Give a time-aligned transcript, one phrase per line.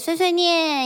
[0.00, 0.85] 碎碎念。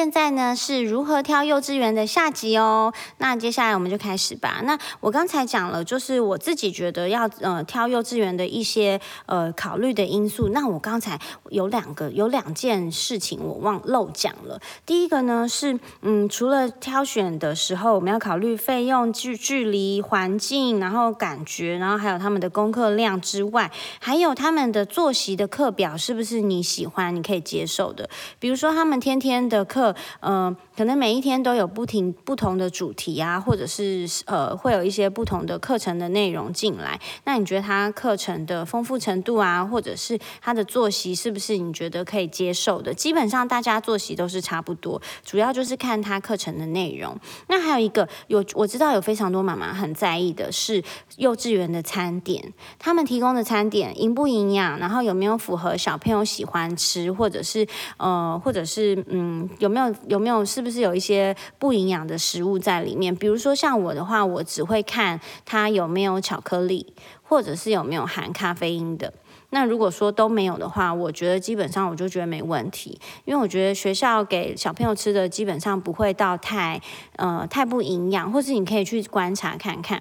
[0.00, 2.90] 现在呢是如何挑幼稚园的下集哦。
[3.18, 4.62] 那接下来我们就开始吧。
[4.64, 10.48] 那我刚才讲了，就是我自己觉得要呃挑幼稚园的一些呃考虑的因素。
[10.54, 14.58] 那我刚才有两个有两件事情我忘漏讲了。
[14.86, 27.14] 第一个呢是嗯，除了挑选的时候我们要考虑费用、距距离、环境，然后感觉，然后还有他们的功课量之外，还有他们的作息的课表是不是你喜欢？
[27.14, 29.89] 你可以接受的，比如说他们天天的课，
[30.20, 36.98] 嗯，可能每一天都有不停不同的主题啊，或者是呃，会有一些不同的课程的内容进来。
[37.24, 42.94] 那你觉得他课程的丰富程度啊，或者是他的作息是不是你觉得可以接受的？
[42.94, 47.14] 基本上大家作息都是差不多，主要就是看他课程的内容。
[47.48, 50.82] 那还有一个有我知道有非常多妈妈很在意的是
[51.18, 57.12] 幼稚园的餐点，他们提供的餐点营不营养，然后有没有符合小朋友喜欢吃。
[57.12, 57.66] 或者是
[57.98, 63.14] 呃，或者是嗯，有没有有没有，是不是有一些不营养的食物在里面？
[63.14, 69.12] 比如说像我的话，我只会看它有没有巧克力，或者是有没有含咖啡因的。
[69.50, 76.80] 那如果说都没有的话，我觉得基本上我就觉得没问题，因为我觉得学校给小朋友吃的基本上不会到太
[77.16, 80.00] 呃太不营养，或是你可以去观察看看。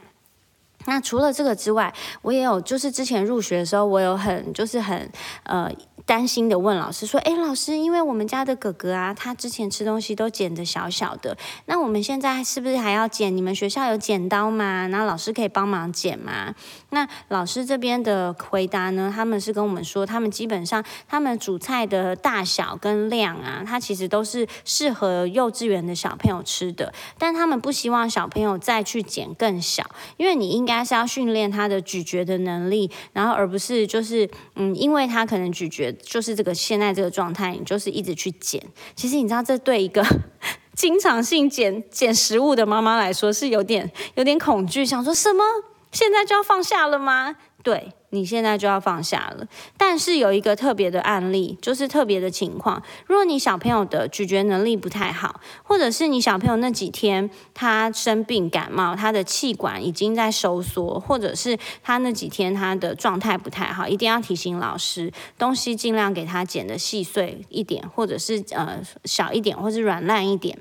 [0.86, 5.12] 那除了这个之外，我也有就是之前入学的时候，我有很就是很
[5.44, 5.70] 呃。
[6.10, 13.38] 担心的问老师说：“哎，老师，因为我们家的哥哥啊，他之前吃东西都剪的小小的，那我们现在是不是还要剪？
[13.38, 14.88] 你们学校有剪刀吗？
[14.88, 16.56] 那老师可以帮忙剪吗？”
[16.90, 19.14] 那老师这边的回答呢？
[19.16, 29.88] 他们是跟我们说，他们基本上他们煮菜的大小跟量啊，它其实都是适合幼稚园的小朋友吃的，但他们不希望小朋友再去剪更小，
[30.18, 35.96] 因为你应该是要训练他的咀嚼的能力，然后而不是就是嗯，因为他可能咀嚼。
[36.04, 38.62] 就是这个现在这个状态，你就是一直去减。
[38.96, 40.06] 其实你知道，这对一个
[40.76, 45.44] 经常性减减食物的妈妈来说，是有点有点恐惧，想说什么？
[45.92, 47.36] 现在就要放下了吗？
[47.64, 47.94] 对。
[48.12, 49.48] 你现在就要放下了，
[49.78, 52.82] 但是有一个特别的案例，就是特别的情况。
[53.06, 70.58] 如果你小朋友的咀嚼能力不太好，或者是你小朋友那几天他生病感冒，他的气管已经在收缩，或者是他那几天他的状态不太好，一定要提醒老师，东西尽量给他剪的细碎一点，或者是呃小一点，或是软烂一点，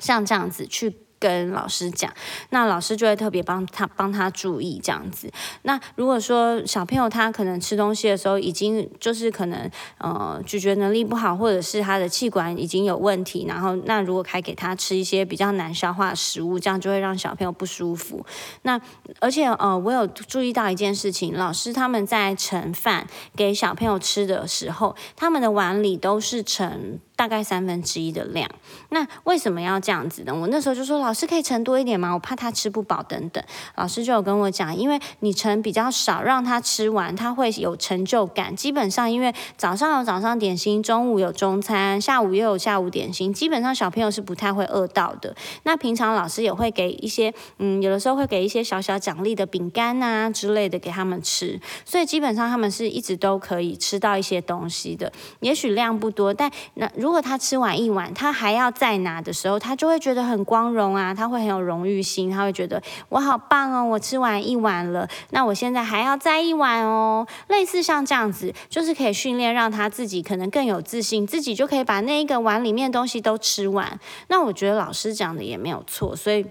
[0.00, 0.96] 像这样子去。
[1.24, 2.12] 跟老师讲，
[2.50, 5.30] 那老师就会特别帮他帮他注意这样子。
[5.62, 18.26] 那如果说小朋友他可能吃东西的时候已经就是可能呃咀嚼能力不好，或者是他的气管已经有问题，然后那如果还给他吃一些比较难消化的食物，这样就会让小朋友不舒服。
[18.62, 18.78] 那
[19.18, 26.98] 而且呃我有注意到一件事情，老师他们在盛饭给小朋友吃的时候，他们的碗里都是盛。
[27.16, 28.50] 大概三分之一的量，
[28.88, 30.34] 那为什么要这样子呢？
[30.34, 32.12] 我那时候就说老师可以盛多一点吗？
[32.12, 33.42] 我怕他吃不饱等等。
[33.76, 38.54] 老师就有跟我讲，因为你盛比较少，让他吃完，他会有成就感。
[38.56, 45.36] 基本上，因为早上有早上点心，中午有中餐，下午又有下午点心，基本上小朋友是不太会饿到的。
[45.62, 55.12] 那平常老师也会给一些，嗯，有的时候会给一些小小奖励的饼干啊之类的给他们吃，所以基本上他们是一直都可以吃到一些东西的。
[55.38, 56.90] 也许量不多，但那。
[57.04, 67.26] 如果他吃完一碗，他还要再拿的时候，他就会觉得很光荣啊，他会很有荣誉心，他会觉得我好棒哦，我吃完一碗了，那我现在还要再一碗哦。
[67.48, 74.00] 类似像这样子，就是可以训练让他自己可能更有自信，自己就可以把那一个碗里面的东西都吃完。
[74.28, 76.46] 那我觉得老师讲的也没有错，所以。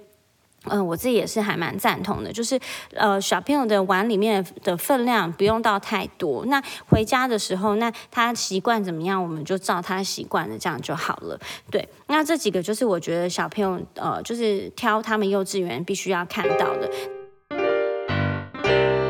[0.66, 2.60] 嗯，我自己也是还蛮赞同的，就是
[2.94, 6.46] 呃，小朋友的碗里面的分量不用到太多。
[6.46, 11.40] 那回家的时候，那他习惯怎么样，我们就照他习惯的这样就好了。
[11.70, 16.90] 对，那这几个就是我觉得小朋友呃，就是挑他们幼稚园必须要看到的。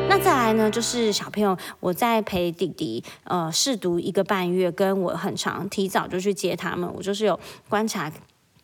[0.08, 8.10] 那再来呢，就是小朋友我在陪弟弟呃试读一个半月，跟我很长提早就去接他们，我就是有观察。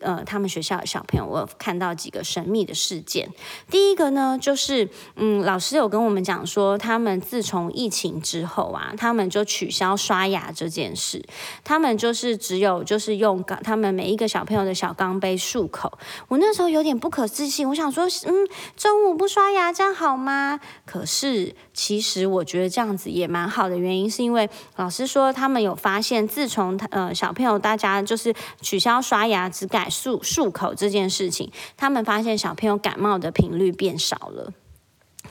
[0.00, 3.28] 呃，他们学校的小朋友，我看到几个神秘的事件。
[3.70, 11.22] 第一个呢，就是嗯，老师有跟我们讲说，他们自从疫情之后啊，他们就取消刷牙这件事，
[11.62, 15.98] 他们就是只有就是用钢，他们每一个小朋友的小钢杯漱口。
[16.28, 18.48] 我那时候有点不可置信，我想说，嗯，
[18.78, 20.58] 中午不刷牙这样好吗？
[20.86, 29.89] 可是其实我觉得这样子也蛮好的，原因是因为老师说他们有发现，自从他呃小朋友大家就是取消刷牙只改。
[29.90, 34.52] 漱漱口这件事情，他们发现小朋友感冒的频率变少了。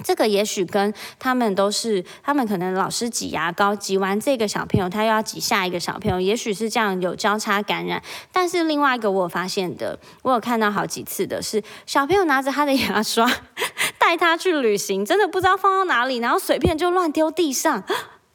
[0.02, 8.02] 这个也许跟他们都是，他们可能老师挤牙膏，挤完这个小朋友，他又要挤下一个小朋友，也许是这样有交叉感染。
[8.32, 13.30] 但是另外一个我发现的，我有看到好几次的是，小朋友拿着他的牙刷
[14.00, 17.84] 带他去旅行，真的不知道放到哪里，然后水片就乱丢地上，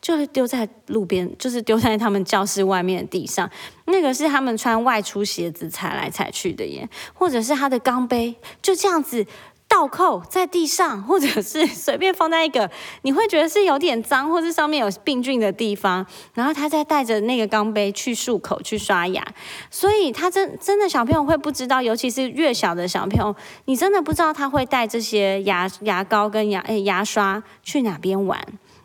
[0.04, 3.50] 就是丢在路边，就是丢在他们教室外面的地上。
[3.86, 9.24] 那个是他们穿外出鞋子踩来踩去的耶，或者是他的钢杯就这样子。
[9.66, 12.70] 倒扣在地上，或者是随便放在一个
[13.02, 19.26] 你会觉得是有点脏，或是上面有病菌的地方，然后他再带着那个钢杯去漱口、去刷牙，
[19.70, 23.34] 所以他真真的小朋友会不知道，尤其是越小的小朋友，
[23.64, 28.38] 你真的不知道他会带这些牙牙膏跟牙诶牙刷去哪边玩。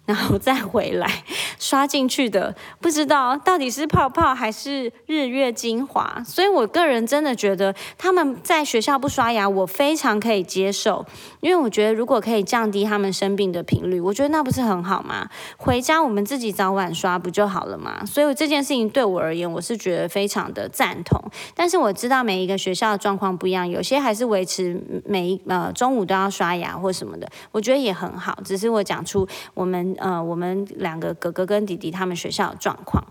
[0.09, 1.23] 然后再回来
[1.59, 6.23] 刷进去的，不知道到底是泡泡还是日月精华。
[6.25, 11.05] 所以我个人真的觉得他们在学校不刷牙，我非常可以接受，
[11.41, 15.29] 因为我觉得如果可以降低他们生病的频率，我觉得那不是很好吗？
[15.57, 18.03] 回家我们自己早晚刷不就好了吗？
[18.03, 21.21] 所以这件事情对我而言，我是觉得非常的赞同。
[21.53, 28.35] 但是我知道每一个学校的状况不一样，有些还是维持每一呃中午都要刷牙或什么的，我觉得也很好。
[28.43, 29.95] 只是我讲出我们。
[29.99, 33.03] 呃，我们两个哥哥跟弟弟他们学校的状况。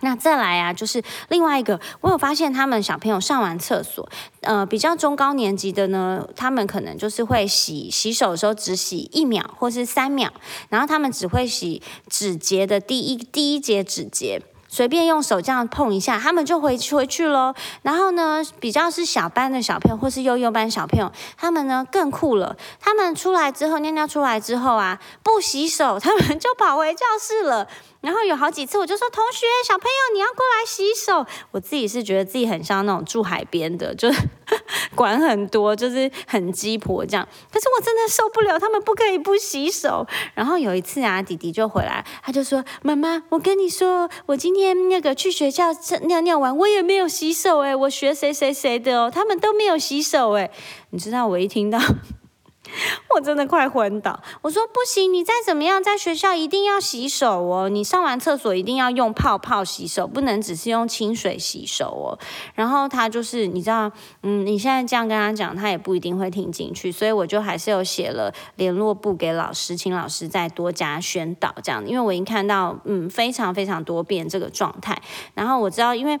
[0.00, 4.08] 那再来啊，就是另外一个，我有发现他们小朋友上完厕所，
[4.42, 10.32] 呃，比较中高年级的呢，他们可能就是会洗洗手的时候只洗一秒或是三秒，
[10.68, 14.40] 然后他们只会洗指节的第一第一节指节。
[14.68, 17.54] 随便用手这样碰一下，他们就回回去喽。
[17.82, 22.56] 然后呢，比较是小班的小朋友或是幼幼班小朋友，他们呢更酷了。
[22.78, 27.66] 他们出来之后，尿尿出来之后啊，不洗手，他们就跑回教室了。
[28.00, 31.26] 然后有好几次，我就说同学小朋友你要过来洗手。
[31.50, 34.20] 我自己是觉得自己很像那种住海边的，就是
[34.94, 37.28] 管很多，就是很鸡婆这样。
[37.52, 40.06] 可是我真的受不了，他们不可以不洗手。
[40.34, 45.72] 然后有一次啊，弟弟就回来，他就说：“妈妈，我跟你说，我今天那个去学校
[46.02, 50.50] 尿尿完，我也没有洗手哎，我学谁谁谁的哦，他们都没有洗手哎。
[50.90, 51.78] 你知道我一听到。”
[53.14, 54.20] 我真的快昏倒！
[54.42, 57.68] 我说不行，你再怎么样，在学校一定要洗手哦。
[57.68, 62.18] 你上完厕所一定要用泡泡洗手，不能只是用清水洗手哦。
[62.54, 63.90] 然后他就是，你知道，
[64.22, 66.92] 嗯，你现在这样跟他讲，他也不一定会听进去。
[66.92, 71.86] 所以我就还是有写了联络簿给老师，请老师再多加宣导这样。
[71.86, 75.00] 因为我已经看到，嗯，非常非常多遍这个状态。
[75.34, 76.18] 然后我知道，因为。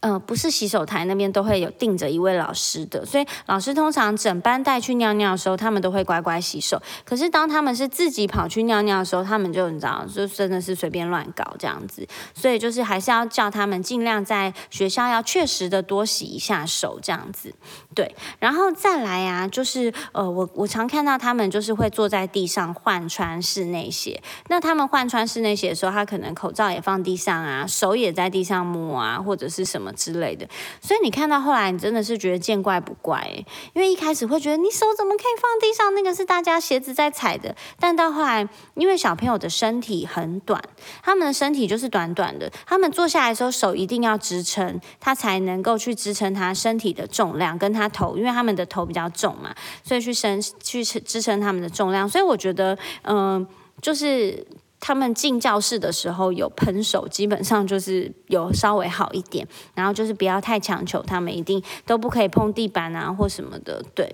[0.00, 6.80] 呃，不是洗手台那边都会有定着一位老师的，所以老师通常整班带去尿尿的时候，他们都会乖乖洗手。
[7.04, 12.06] 可是当他们是自己跑去尿尿的时候，他们就你知道，就真的是随便乱搞这样子。
[12.34, 17.54] 所以就是还是要叫他们尽量在学校要确实的多洗一下手这样子。
[17.94, 24.22] 对，然后再来啊，就是呃，我我常看到他们就是会坐在地上换穿室内鞋。
[24.48, 29.81] 那他们换穿室内鞋的时候，他可能口罩也放地上啊，手也在地上摸啊，或者是什么。
[29.82, 30.48] 么之类的，
[30.80, 33.26] 所以你看到后来，你真的是觉得见怪不怪，
[33.72, 35.92] 因为一开始会觉得你手怎么可以放地上？
[35.94, 37.54] 那个是大家鞋子在踩的。
[37.80, 40.62] 但到后来，因为小朋友的身体很短，
[41.02, 52.08] 他们的身体就是短短的，他们坐下来的时候手一定要支撑，他才能够去支撑他身体的重量，跟他头，因为他们的头比较重嘛，所以去伸去支撑他们的重量。
[52.08, 53.46] 所以我觉得，嗯，
[53.80, 54.46] 就是。
[54.84, 64.12] 他们进教室的时候有喷手，基本上就是有稍微好一点，然后就是不要太强求他们一定都不可以碰地板啊或什么的，对。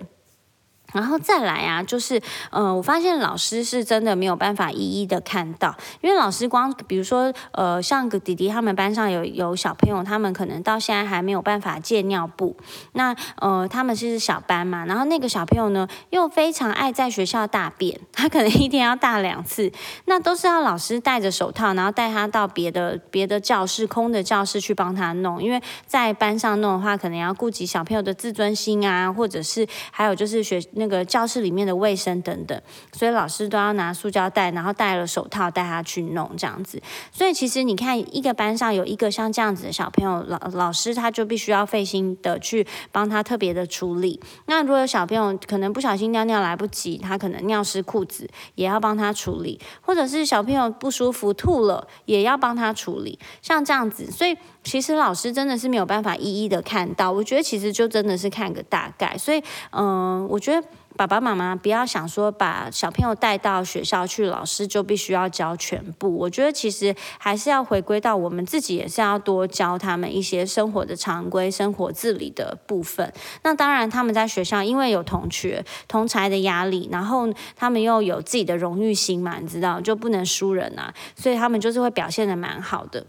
[0.93, 12.57] 然后再来啊，就是，呃，我发现老师是真的没有办法一一的看到，因为老师光，比如说，呃，像个弟弟他们班上有有小朋友，他们可能到现在还没有办法借尿布，
[12.93, 19.71] 那，呃，他们是小班嘛，然后那个小朋友呢，又非常爱在学校大便，他可能一天要大两次，
[20.05, 30.59] 那都是要老师戴着手套，然后带他到别的别的教室空的教室去帮他弄，因为在班上弄的话，可能要顾及小朋友的自尊心啊，或者是还有就是学。
[30.79, 32.59] 那个教室里面的卫生等等，
[32.91, 36.81] 所以老师都要拿塑胶袋，然后戴了手套带他去弄这样子。
[37.11, 44.19] 所以其实你看，一个班上有一个像这样子的小朋友，老老师他就必须要费心的去帮他特别的处理。
[44.47, 53.19] 那如果有小朋友可能不小心尿尿来不及，他可能尿湿裤子，也要帮他处理；或者是小朋友不舒服吐了，也要帮他处理。
[53.41, 54.35] 像这样子，所以。
[54.61, 60.67] 其实老师真的是没有办法一一的看到，我觉得其实就真的是看个大概，所以嗯，我觉得
[60.97, 66.13] 爸爸妈妈不要想说把小朋友带到学校去，老师就必须要教全部。
[66.17, 73.13] 我觉得其实还是要回归到我们自己，也是要多教他们一些生活的常规、生活自理的部分。
[73.43, 83.05] 那当然，他们在学校因为有同学同才的压力，然后他们又有自己的荣誉心嘛，你知道就不能输人啊，所以他们就是会表现的蛮好的。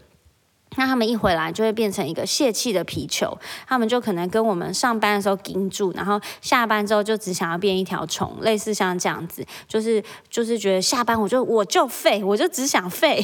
[0.77, 3.37] 那他们一回来就会变成一个泄气的皮球，
[3.67, 13.21] 他们就可能跟我们上班的时候盯住，然后下班之后就只想要变一条虫，类似像这样子，就是就是觉得下班我就我就废，我就只想废，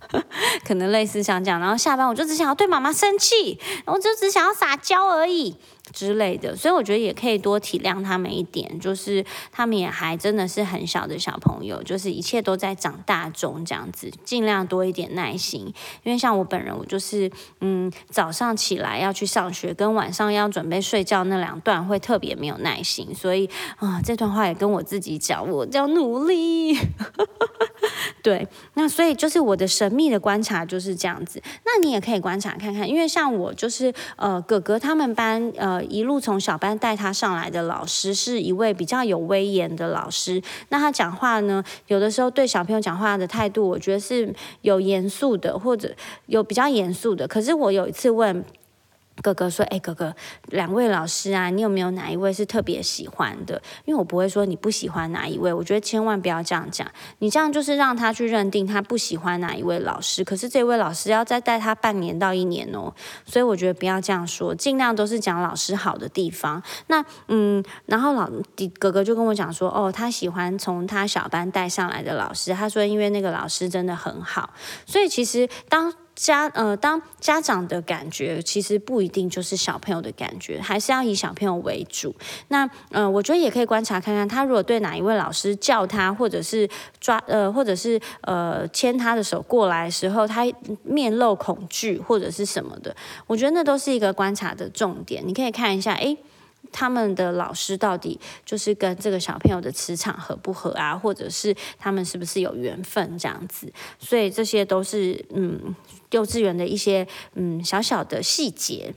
[0.66, 5.56] 可能类似像这样，然后下班我就只想要对妈妈生气，我就只想要撒娇而已。
[5.92, 15.72] 之类的，所以我觉得也可以多体谅他们一点，就是他们也还真的是很小的小朋友，就是一切都在长大中这样子，尽量多一点耐心。
[16.02, 17.30] 因为像我本人，我就是
[17.60, 26.78] 嗯，早上起来要去上学，跟晚上要准备睡觉那两段会特别没有耐心，所以啊，这段话也跟我自己讲，我要努力。
[28.22, 31.42] 对，那所以就是我的神秘的观察就是这样子。
[31.64, 40.42] 那你也可以观察看看，因为像我就是呃，哥哥他们班呃一路从小班带他上来的老师是一位比较有威严的老师。
[40.68, 45.94] 那他讲话呢，有的时候对小朋友讲话的态度，我觉得是有严肃的，或者
[46.26, 47.26] 有比较严肃的。
[47.26, 48.44] 可是我有一次问。
[49.22, 50.14] 哥哥说：“哎，哥哥，
[50.46, 53.60] 两位老师啊，你有没有哪一位是特别喜欢的？
[53.84, 56.86] 因为我不会说你不喜欢哪一位，我觉得千万不要这样讲。
[57.18, 62.92] 你这样就是让他去认定他不喜欢哪一位老师，可是这位老师要再带他半年到一年哦。
[63.26, 66.62] 所以我觉得不要这样说，尽量都是讲老师好的地方。
[66.86, 74.50] 那嗯，然后老弟哥哥就跟我讲说，哦，他喜欢从他小班带上来的老师，他说因为那个老师真的很好。
[74.86, 82.14] 所以其实当。”家呃，当家长的感觉其实不一定就是小朋友的感觉，还是要以小朋友为主。
[82.48, 86.68] 那呃，我觉得也可以观察看看，他如果对哪一位老师叫他，或者是
[87.00, 90.44] 抓呃，或者是呃牵他的手过来的时候，他
[90.82, 92.94] 面露恐惧或者是什么的，
[93.26, 95.22] 我觉得那都是一个观察的重点。
[95.26, 96.18] 你可以看一下，诶。
[96.72, 103.72] 他们的老师到底就是跟这个小朋友的磁场合不合啊，或者是他们是不是有缘分这样子？
[103.98, 105.74] 所以这些都是嗯，
[106.10, 108.94] 幼稚园的一些嗯小小的细节。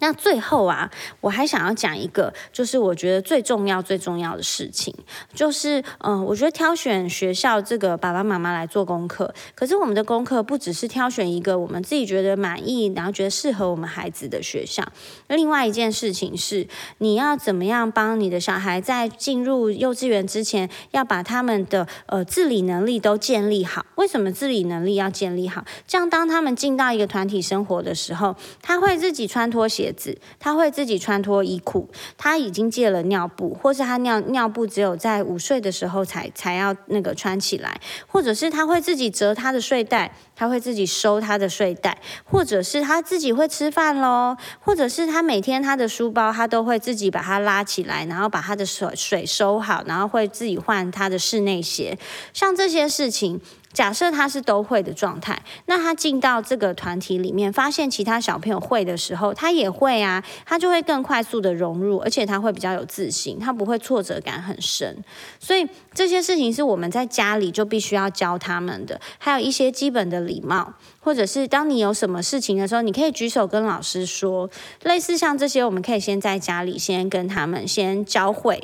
[0.00, 4.94] 那最后啊，我还想要讲一个，就是我觉得最重要、最重要的事情，
[5.32, 9.32] 就是嗯，我觉得挑选学校这个爸爸妈妈来做功课。
[9.54, 14.84] 可是我们的功课不只是挑选一个我们自己觉得满意，然后觉得适合我们孩子的学校。
[15.28, 16.66] 另外一件事情是，
[16.98, 23.86] 你要怎么样帮你的小孩在进入幼稚园之前，要把他们的呃自理能力都建立好。
[23.94, 25.64] 为什么自理能力要建立好？
[25.86, 29.83] 这样当他们进到一个团体生活的时候，他会自己穿拖鞋。
[29.84, 51.98] 鞋子，他会自己穿脱衣裤，他已经戒了尿布，或是他尿尿布只有在午睡的时候才才要那个穿起来，或者是他会自己折他的睡袋，他会自己收他的睡袋，或者是他自己会吃饭喽，或者是他每天他的书包他都会自己把它拉起来，然后把他的水水收好，然后会自己换他的室内鞋，
[52.32, 53.40] 像这些事情。
[53.74, 65.04] 假设他是都会的状态，那他进到这个团体里面，发现其他小朋友会的时候，他也会啊，他就会更快速的融入，而且他会比较有自信，他不会挫折感很深。
[65.40, 74.48] 所以这些事情是我们在家里就必须要教他们的，还有一些基本的礼貌，或者是当你有什么事情的时候，你可以举手跟老师说，
[74.84, 78.62] 类似像这些，我们可以先在家里先跟他们先教会。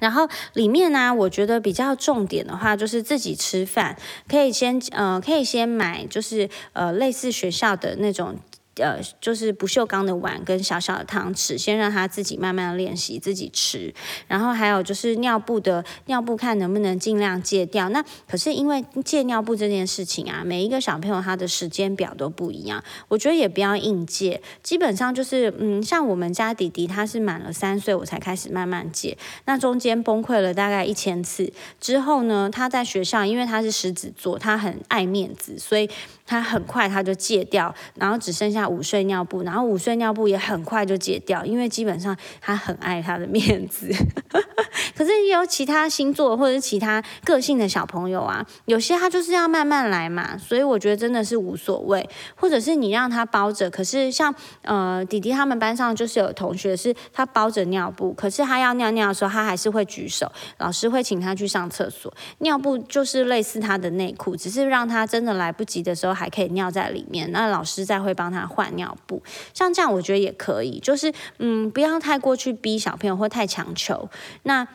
[0.00, 3.96] 然后里面呢，我觉得比较重点的话，就是自己吃饭
[4.28, 8.36] 可以先呃，可以先买，就是呃，类似学校的那种。
[8.78, 13.92] 呃，就是不锈钢的碗跟小小的汤匙，先让他自己慢慢的练习自己吃。
[14.26, 17.88] 然后还有就是尿布的尿布，看能不能尽量戒掉。
[17.88, 22.82] 那可是因为戒尿布这件事情啊，每一个小朋友他的时间表都不一样。
[23.08, 29.16] 我觉得也不要硬戒，基本上就是嗯，像我们家弟弟他是满了三岁我才开始慢慢戒。
[29.46, 35.88] 那中间崩溃了大概一千次之后呢，他在学校因为他是狮子座，他很爱面子，所以。
[36.30, 43.90] 他很快他就戒掉，然后只剩下午睡尿布，然后午睡尿布也很快就解掉，因为基本上他很爱他的面子，
[44.96, 69.22] 可是也有其他星座或者是其他个性的小朋友啊，有些他就是要慢慢来嘛，所以我觉得真的是无所谓，或者是你让他包着，可是像呃弟弟他们班上就是有同学是他包着尿布，可是他要尿尿的时候他还是会举手，老师会请他去上厕所，尿布就是类似他的内裤，只是让他真的来不及的时候还可以尿在里面，那老师再会帮他换尿布，
[69.54, 74.10] 像这样我觉得也可以，就是嗯不要太过去逼小朋友或太强求，
[74.42, 74.66] 那。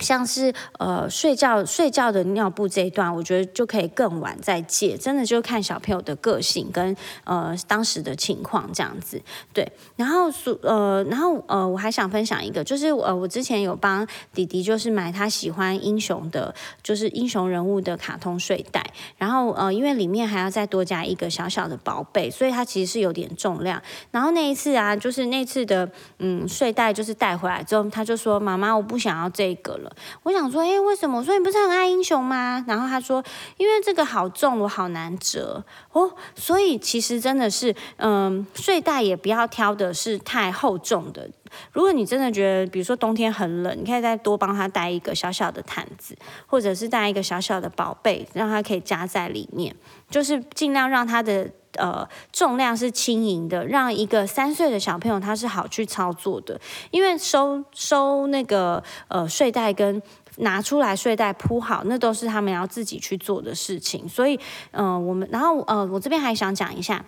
[0.00, 9.20] 像是呃睡觉睡觉的尿布这一段，我觉得就可以更晚再借，真的就看小朋友的个性跟呃当时的情况这样子。
[9.52, 10.30] 对，然后
[10.62, 18.84] 呃然后呃我还想分享一个，就是呃我之前有帮弟弟就是买他喜欢英雄的，就是英雄人物的卡通睡袋，
[19.18, 23.80] 然后呃因为里面还要再多加一个小小的宝贝，所以它其实是有点重量。
[24.10, 29.89] 然后那一次啊，就是那次的嗯睡袋就是带回来之后，他就说妈妈我不想要这个了。
[30.22, 31.18] 我想说，哎，为什么？
[31.18, 32.64] 我说你不是很爱英雄吗？
[32.68, 33.22] 然后他说，
[33.56, 36.12] 因为这个好重，我好难折哦。
[36.34, 41.28] 所以其实真的是，嗯，睡袋也不要挑的是太厚重的。
[41.72, 46.16] 如果你真的觉得，比如说冬天很冷，你可以再多帮他带一个小小的毯子，
[46.46, 49.74] 或者是带一个小小的宝贝，让他可以夹在里面，
[50.08, 51.50] 就是尽量让他的。
[51.76, 56.60] 呃，重量是轻盈的，让一个三岁的小朋友他是好去操作的，
[56.90, 60.02] 因为收收那个呃睡袋跟
[60.36, 64.38] 拿出来睡袋铺好，那都是他们要自己去做的事情，所以
[64.72, 67.04] 嗯，我们然后呃，我这边还想讲一下，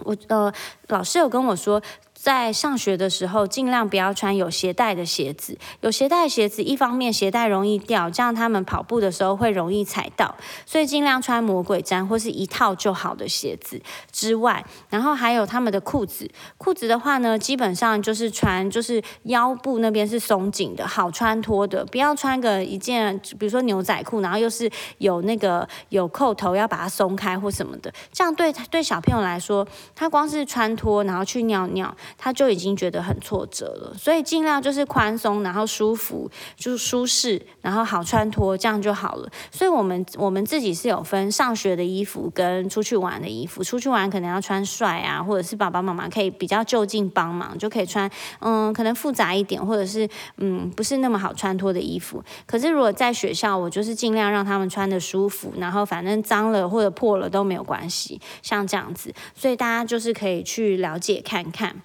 [0.00, 0.52] 我呃
[0.88, 1.80] 老师有跟我说。
[2.26, 5.56] 在上学的时候，尽量不要穿有鞋带的鞋子。
[5.82, 10.34] 有鞋带的鞋子，一方面鞋带容易掉，这样他们跑步的时候会容易踩到，
[10.66, 13.80] 所以尽量穿魔鬼毡或是一套就好的鞋子
[14.10, 16.28] 之外，然后还有他们的裤子。
[16.58, 24.68] 裤子的话呢，基本上就是穿就是腰部那边是松紧的，好穿脱的，不要穿个一件，比如说牛仔裤，然后又是
[24.98, 29.64] 有那个有扣头要把它松开或什么的，这样对对小朋友来说，
[29.94, 31.96] 他光是穿脱然后去尿尿。
[32.18, 39.30] 他就已经觉得很挫折了，所以尽量就是宽松，然后舒服，就是舒适，然后好穿脱，这样就好了。
[39.50, 43.62] 所以，我们我们自己是有分上学的衣服跟出去玩的衣服。
[43.62, 50.08] 出去玩可能要穿帅啊，或者是爸爸妈妈可以比较就近帮忙，就可以穿嗯，可能复杂一点，或者是
[50.38, 52.22] 嗯，不是那么好穿脱的衣服。
[52.46, 59.12] 可是如果在学校，我就是尽量让他们穿的舒服，然后反正脏了或者破了都没有关系，像这样子。
[59.34, 61.82] 所以大家就是可以去了解看看。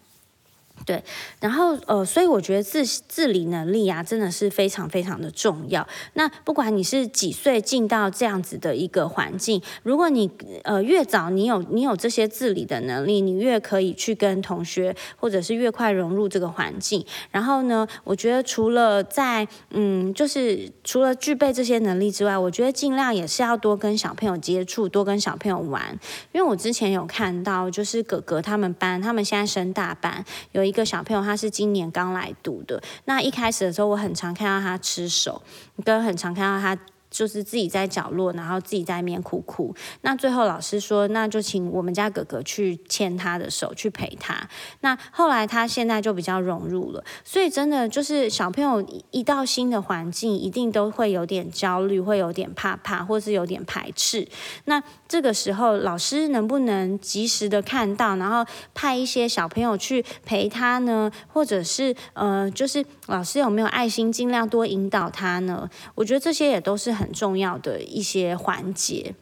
[0.84, 1.04] 对，
[1.40, 5.88] 然后呃，所以我觉得自自理能力啊，真的是非常非常的重要。
[6.14, 10.32] 那不管你是几岁进到这样子的一个环境，如果你
[10.64, 17.06] 呃越早你有你有这些自理的能力，你越可以去跟同学，或者是越快融入这个环境。
[17.30, 26.00] 然后呢，我觉得除了在嗯，就是除了具备这些能力之外，我觉得尽量也是要多跟小朋友接触，多跟小朋友玩。
[26.32, 30.71] 因为我之前有看到，就是哥哥他们班，他们现在升大班，有一。
[30.72, 32.82] 一个小朋友，他是今年刚来读的。
[33.04, 35.42] 那一开始的时候，我很常看到他吃手，
[35.84, 36.82] 跟很常看到他。
[37.12, 39.76] 就是自己在角落，然后自己在面哭哭。
[40.02, 44.50] 那最后老师说，那就请我们家哥哥去牵他的手，去陪他。
[44.80, 47.04] 那后来他现在就比较融入了。
[47.26, 54.26] 所以真的就是小朋友一到新的环境，一定都会有点焦虑，会有点怕怕，或是有点排斥。
[54.66, 61.12] 那这个时候老师能不能及时的看到，然后派一些小朋友去陪他呢？
[61.28, 65.70] 或者是呃，就是老师有没有爱心，尽量多引导他呢？
[65.96, 66.96] 我觉得这些也都是。
[67.02, 69.16] 很重要的一些环节，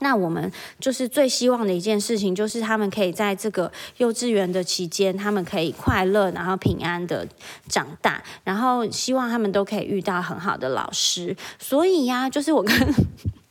[0.00, 7.26] 那我们就是最希望的一件事情，就是他们可以在这个幼稚园的期间，他们可以快乐，然后平安的
[7.68, 11.34] 长大，然后希望他们都可以遇到很好的老师。
[11.58, 12.74] 所以呀，就是我跟。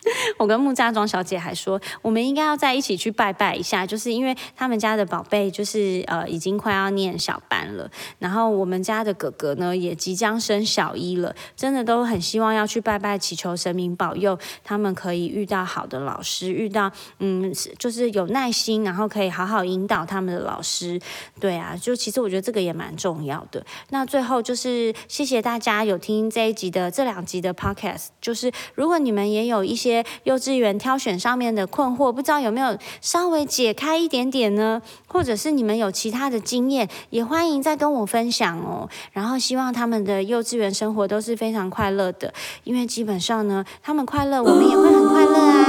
[0.38, 7.90] 我跟木家庄小姐还说，我们应该要在一起去拜拜一下，就是因为他们家的宝贝就是呃已经快要念小班了，
[8.20, 21.00] 然后我们家的哥哥呢也即将升小一了，真的都很希望要去拜拜，祈求神明保佑他们可以遇到好的老师，遇到嗯就是有耐心，然后可以好好引导他们的老师。
[21.40, 23.64] 对啊，就其实我觉得这个也蛮重要的。
[23.90, 34.82] 那最后就是谢谢大家有听这一集的这两集的 podcast，就是如果你们也有一些幼稚园挑选上面的困惑，不知道有没有稍微解开一点点呢？
[35.08, 38.90] 或者是你们有其他的经验，也欢迎再跟我分享哦。
[39.14, 45.66] 然后希望他们的幼稚园生活都是非常快乐的，因为基本上呢，他们快乐，我们也会很快乐啊。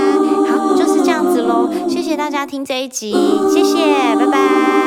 [0.49, 1.71] 好，就是这样子喽。
[1.89, 3.13] 谢谢大家听这一集，
[3.53, 3.77] 谢谢，
[4.17, 4.86] 拜拜。